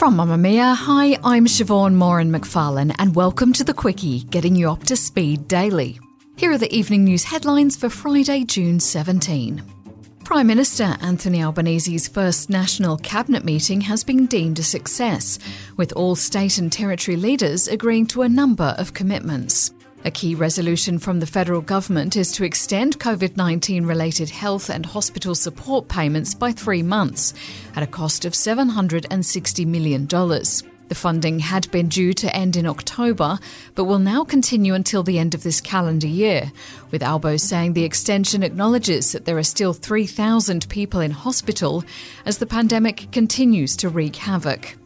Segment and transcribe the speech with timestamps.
[0.00, 4.96] From Mamamia, hi, I'm Siobhán Moran-McFarlane, and welcome to the Quicky, getting you up to
[4.96, 6.00] speed daily.
[6.36, 9.62] Here are the evening news headlines for Friday, June 17.
[10.24, 15.38] Prime Minister Anthony Albanese's first national cabinet meeting has been deemed a success,
[15.76, 19.70] with all state and territory leaders agreeing to a number of commitments.
[20.02, 24.86] A key resolution from the federal government is to extend COVID 19 related health and
[24.86, 27.34] hospital support payments by three months
[27.76, 30.06] at a cost of $760 million.
[30.06, 33.38] The funding had been due to end in October,
[33.74, 36.50] but will now continue until the end of this calendar year,
[36.90, 41.84] with Albo saying the extension acknowledges that there are still 3,000 people in hospital
[42.24, 44.79] as the pandemic continues to wreak havoc.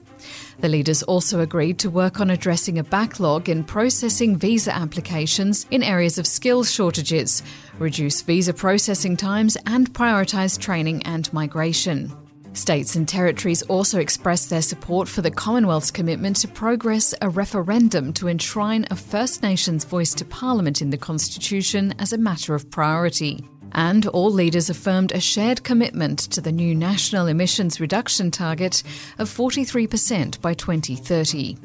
[0.60, 5.82] The leaders also agreed to work on addressing a backlog in processing visa applications in
[5.82, 7.42] areas of skills shortages,
[7.78, 12.12] reduce visa processing times, and prioritise training and migration.
[12.54, 18.12] States and territories also expressed their support for the Commonwealth's commitment to progress a referendum
[18.12, 22.70] to enshrine a First Nations voice to Parliament in the Constitution as a matter of
[22.70, 23.44] priority.
[23.74, 28.82] And all leaders affirmed a shared commitment to the new national emissions reduction target
[29.18, 31.56] of 43% by 2030.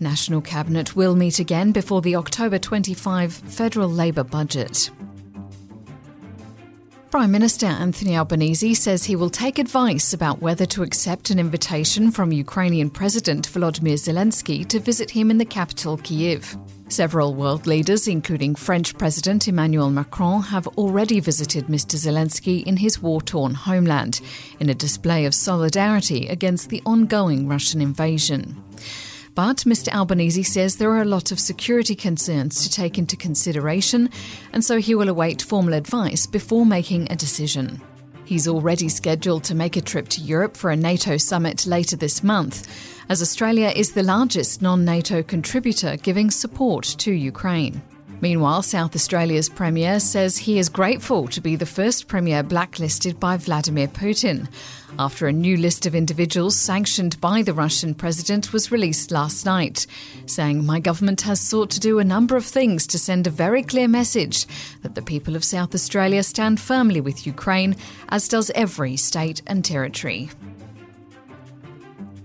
[0.00, 4.90] National Cabinet will meet again before the October 25 federal Labor budget.
[7.12, 12.10] Prime Minister Anthony Albanese says he will take advice about whether to accept an invitation
[12.10, 16.58] from Ukrainian President Volodymyr Zelensky to visit him in the capital, Kyiv.
[16.90, 21.96] Several world leaders, including French President Emmanuel Macron, have already visited Mr.
[21.96, 24.22] Zelensky in his war torn homeland
[24.58, 28.64] in a display of solidarity against the ongoing Russian invasion.
[29.34, 29.92] But Mr.
[29.94, 34.10] Albanese says there are a lot of security concerns to take into consideration,
[34.52, 37.80] and so he will await formal advice before making a decision.
[38.26, 42.22] He's already scheduled to make a trip to Europe for a NATO summit later this
[42.22, 42.68] month,
[43.08, 47.82] as Australia is the largest non NATO contributor giving support to Ukraine.
[48.22, 53.36] Meanwhile, South Australia's Premier says he is grateful to be the first Premier blacklisted by
[53.36, 54.46] Vladimir Putin,
[54.96, 59.88] after a new list of individuals sanctioned by the Russian President was released last night,
[60.26, 63.64] saying, My government has sought to do a number of things to send a very
[63.64, 64.46] clear message
[64.82, 67.74] that the people of South Australia stand firmly with Ukraine,
[68.10, 70.30] as does every state and territory.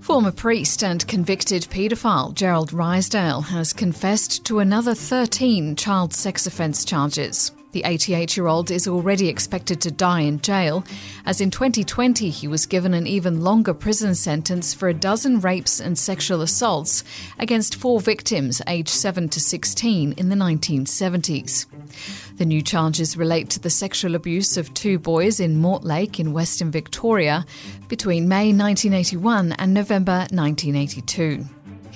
[0.08, 6.86] Former priest and convicted paedophile Gerald Ridsdale has confessed to another 13 child sex offence
[6.86, 7.52] charges.
[7.78, 10.84] The 88 year old is already expected to die in jail,
[11.28, 15.80] as in 2020 he was given an even longer prison sentence for a dozen rapes
[15.80, 17.04] and sexual assaults
[17.38, 21.68] against four victims aged 7 to 16 in the 1970s.
[22.38, 26.72] The new charges relate to the sexual abuse of two boys in Mortlake in Western
[26.72, 27.46] Victoria
[27.90, 31.46] between May 1981 and November 1982.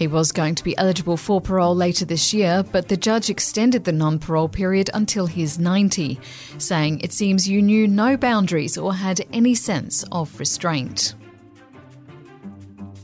[0.01, 3.83] He was going to be eligible for parole later this year, but the judge extended
[3.83, 6.19] the non parole period until he's 90,
[6.57, 11.13] saying it seems you knew no boundaries or had any sense of restraint.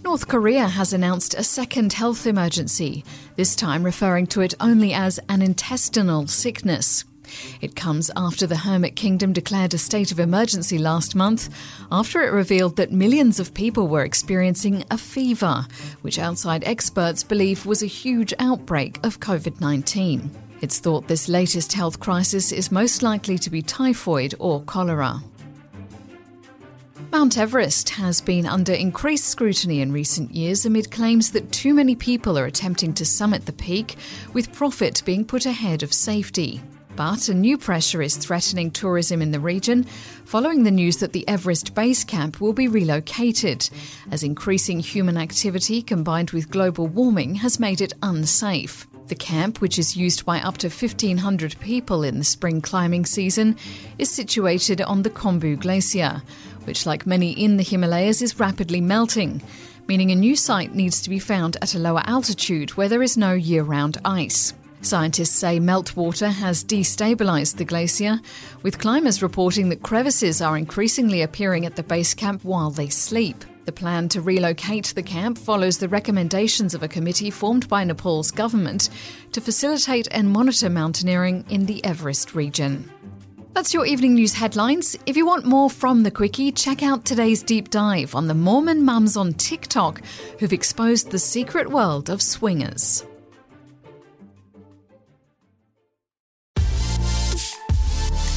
[0.03, 3.05] North Korea has announced a second health emergency,
[3.35, 7.05] this time referring to it only as an intestinal sickness.
[7.61, 11.49] It comes after the Hermit Kingdom declared a state of emergency last month
[11.91, 15.65] after it revealed that millions of people were experiencing a fever,
[16.01, 20.31] which outside experts believe was a huge outbreak of COVID 19.
[20.61, 25.21] It's thought this latest health crisis is most likely to be typhoid or cholera.
[27.11, 31.95] Mount Everest has been under increased scrutiny in recent years amid claims that too many
[31.95, 33.95] people are attempting to summit the peak,
[34.33, 36.61] with profit being put ahead of safety.
[36.97, 39.83] But a new pressure is threatening tourism in the region
[40.25, 43.69] following the news that the Everest Base Camp will be relocated,
[44.09, 48.87] as increasing human activity combined with global warming has made it unsafe.
[49.09, 53.57] The camp, which is used by up to 1,500 people in the spring climbing season,
[53.99, 56.23] is situated on the Khumbu Glacier,
[56.63, 59.43] which, like many in the Himalayas, is rapidly melting,
[59.87, 63.17] meaning a new site needs to be found at a lower altitude where there is
[63.17, 64.55] no year round ice.
[64.81, 68.19] Scientists say meltwater has destabilised the glacier,
[68.61, 73.43] with climbers reporting that crevices are increasingly appearing at the base camp while they sleep.
[73.65, 78.31] The plan to relocate the camp follows the recommendations of a committee formed by Nepal's
[78.31, 78.89] government
[79.33, 82.89] to facilitate and monitor mountaineering in the Everest region.
[83.53, 84.95] That's your evening news headlines.
[85.07, 88.85] If you want more from the Quicky, check out today's deep dive on the Mormon
[88.85, 90.01] mums on TikTok
[90.39, 93.03] who've exposed the secret world of swingers.